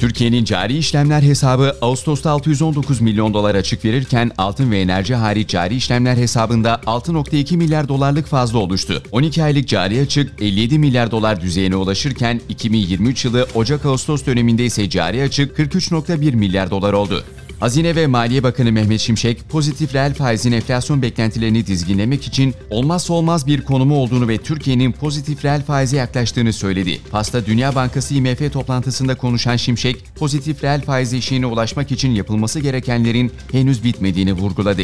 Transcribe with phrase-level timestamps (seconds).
[0.00, 5.76] Türkiye'nin cari işlemler hesabı Ağustos'ta 619 milyon dolar açık verirken altın ve enerji hariç cari
[5.76, 9.02] işlemler hesabında 6.2 milyar dolarlık fazla oluştu.
[9.12, 15.22] 12 aylık cari açık 57 milyar dolar düzeyine ulaşırken 2023 yılı Ocak-Ağustos döneminde ise cari
[15.22, 17.24] açık 43.1 milyar dolar oldu.
[17.64, 23.46] Hazine ve Maliye Bakanı Mehmet Şimşek, pozitif reel faizin enflasyon beklentilerini dizginlemek için olmazsa olmaz
[23.46, 27.00] bir konumu olduğunu ve Türkiye'nin pozitif reel faize yaklaştığını söyledi.
[27.10, 33.32] Pasta Dünya Bankası IMF toplantısında konuşan Şimşek, pozitif reel faiz eşiğine ulaşmak için yapılması gerekenlerin
[33.52, 34.82] henüz bitmediğini vurguladı.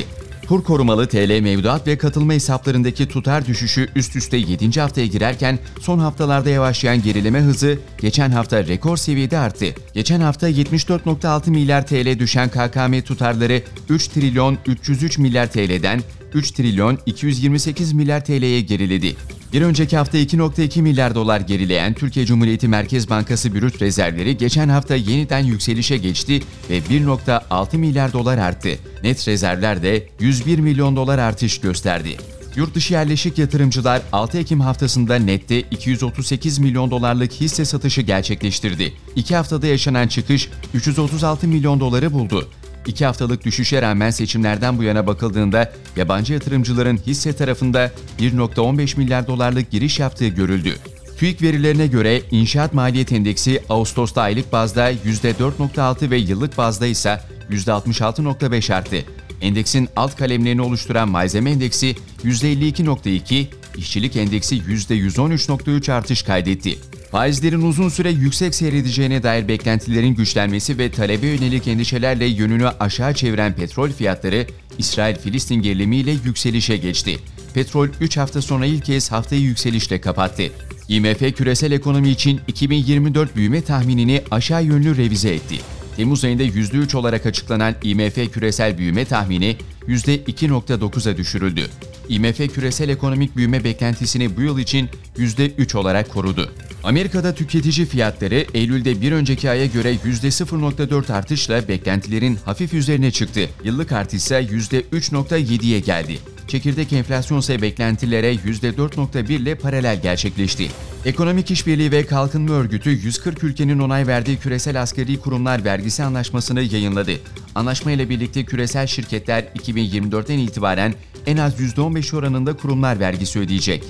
[0.51, 4.81] Kur korumalı TL mevduat ve katılma hesaplarındaki tutar düşüşü üst üste 7.
[4.81, 9.67] haftaya girerken son haftalarda yavaşlayan gerileme hızı geçen hafta rekor seviyede arttı.
[9.95, 16.01] Geçen hafta 74.6 milyar TL düşen KKM tutarları 3 trilyon 303 milyar TL'den
[16.35, 19.17] 3 trilyon 228 milyar TL'ye geriledi.
[19.53, 24.97] Bir önceki hafta 2.2 milyar dolar gerileyen Türkiye Cumhuriyeti Merkez Bankası brüt rezervleri geçen hafta
[24.97, 28.69] yeniden yükselişe geçti ve 1.6 milyar dolar arttı.
[29.02, 32.16] Net rezervler de 101 milyon dolar artış gösterdi.
[32.57, 38.93] Yurt dışı yerleşik yatırımcılar 6 Ekim haftasında nette 238 milyon dolarlık hisse satışı gerçekleştirdi.
[39.17, 42.49] 2 haftada yaşanan çıkış 336 milyon doları buldu.
[42.87, 49.71] İki haftalık düşüşe rağmen seçimlerden bu yana bakıldığında yabancı yatırımcıların hisse tarafında 1.15 milyar dolarlık
[49.71, 50.75] giriş yaptığı görüldü.
[51.19, 57.21] TÜİK verilerine göre inşaat maliyet endeksi Ağustos'ta aylık bazda %4.6 ve yıllık bazda ise
[57.51, 59.05] %66.5 arttı.
[59.41, 66.78] Endeksin alt kalemlerini oluşturan malzeme endeksi %52.2, işçilik endeksi %113.3 artış kaydetti.
[67.10, 73.53] Faizlerin uzun süre yüksek seyredeceğine dair beklentilerin güçlenmesi ve talebe yönelik endişelerle yönünü aşağı çeviren
[73.53, 74.47] petrol fiyatları
[74.78, 77.19] İsrail-Filistin gerilimiyle yükselişe geçti.
[77.54, 80.43] Petrol 3 hafta sonra ilk kez haftayı yükselişle kapattı.
[80.88, 85.56] IMF küresel ekonomi için 2024 büyüme tahminini aşağı yönlü revize etti.
[85.97, 89.56] Temmuz ayında %3 olarak açıklanan IMF küresel büyüme tahmini
[89.88, 91.71] %2.9'a düşürüldü.
[92.10, 96.50] IMF küresel ekonomik büyüme beklentisini bu yıl için %3 olarak korudu.
[96.84, 103.41] Amerika'da tüketici fiyatları Eylül'de bir önceki aya göre %0.4 artışla beklentilerin hafif üzerine çıktı.
[103.65, 106.19] Yıllık artış ise %3.7'ye geldi.
[106.48, 110.69] Çekirdek enflasyon ise beklentilere %4.1 ile paralel gerçekleşti.
[111.04, 117.12] Ekonomik İşbirliği ve Kalkınma Örgütü 140 ülkenin onay verdiği küresel askeri kurumlar vergisi anlaşmasını yayınladı.
[117.55, 120.94] Anlaşma ile birlikte küresel şirketler 2024'ten itibaren
[121.27, 123.84] en az %15 oranında kurumlar vergisi ödeyecek.